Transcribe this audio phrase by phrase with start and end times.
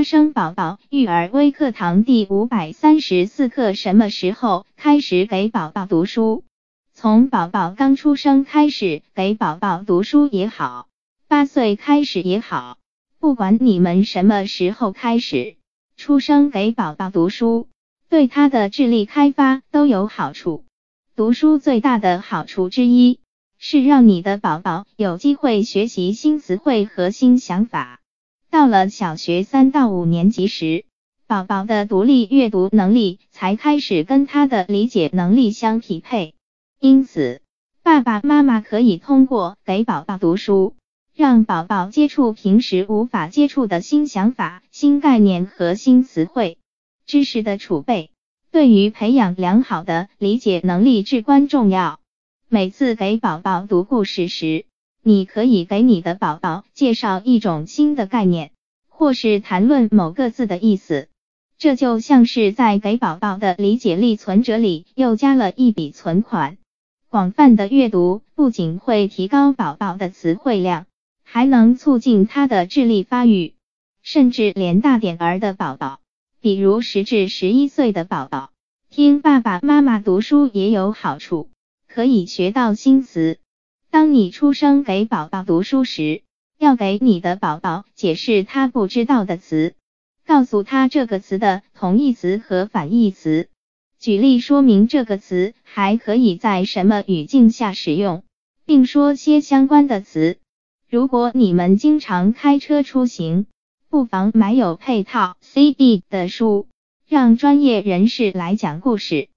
[0.00, 6.42] 花生宝宝育儿微课堂第五百三十四课：什么时候开始给宝宝读书？
[6.94, 10.88] 从宝宝刚出生开始给宝宝读书也好，
[11.28, 12.78] 八岁开始也好，
[13.18, 15.56] 不管你们什么时候开始
[15.98, 17.68] 出生给宝宝读书，
[18.08, 20.64] 对他的智力开发都有好处。
[21.14, 23.20] 读书最大的好处之一
[23.58, 28.00] 是让你的宝宝有机会学习新词汇和新想法。
[28.50, 30.84] 到了小学三到五年级时，
[31.28, 36.34] 宝宝的独立阅读能力才开始跟他的理解能力相匹配。
[36.80, 37.42] 因此，
[37.84, 40.74] 爸爸妈妈可以通过给宝宝读书，
[41.14, 46.58] 让宝宝接触平时无法接触的新想法、新概念和新词汇。
[47.06, 48.10] 知识的储备
[48.50, 52.00] 对于培养良好的理解能力至关重要。
[52.48, 54.64] 每次给宝宝读故事时，
[55.02, 58.50] 你可以给你的宝宝介绍一种新的概念，
[58.88, 61.08] 或是谈论某个字的意思，
[61.56, 66.58] 这就像是在给宝宝的理解力存折里又加了一笔存款。
[67.08, 70.84] 广泛的阅读不仅会提高宝宝的词汇量，
[71.24, 73.54] 还能促进他的智力发育，
[74.02, 76.00] 甚至连大点儿的宝宝，
[76.40, 78.50] 比如十至十一岁的宝宝，
[78.90, 81.48] 听爸爸妈妈读书也有好处，
[81.88, 83.38] 可以学到新词。
[83.92, 86.22] 当你出生给宝宝读书时，
[86.58, 89.74] 要给你的宝宝解释他不知道的词，
[90.24, 93.48] 告诉他这个词的同义词和反义词，
[93.98, 98.22] 举例说明这个词还可以在什么语境下使用，
[98.64, 100.38] 并说些相关的词。
[100.88, 103.46] 如果你们经常开车出行，
[103.88, 106.68] 不妨买有配套 CD 的书，
[107.08, 109.28] 让专业人士来讲故事，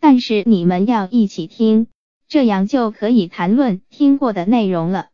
[0.00, 1.86] 但是你们要一起听。
[2.30, 5.08] 这样就可以谈论听过的内容了。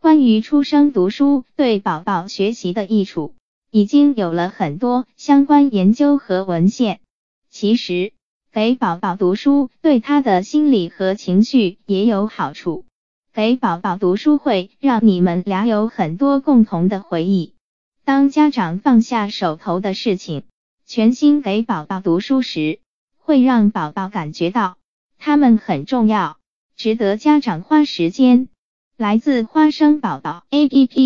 [0.00, 3.34] 关于出生读书对宝宝学习的益处，
[3.70, 7.00] 已经有了很多相关研究和文献。
[7.48, 8.12] 其实，
[8.52, 12.84] 给宝宝读书对他的心理和情绪也有好处。
[13.32, 17.54] 给宝宝读书会让你们俩有很多共同的回忆。
[18.04, 20.42] 当家长放下手头的事情，
[20.84, 22.80] 全心给宝宝读书时，
[23.16, 24.76] 会让宝宝感觉到
[25.18, 26.37] 他们很重要。
[26.78, 28.48] 值得家长花时间。
[28.96, 30.98] 来自花生宝宝 APP。